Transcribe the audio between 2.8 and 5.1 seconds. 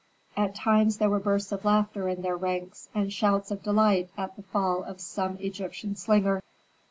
and shouts of delight at the fall of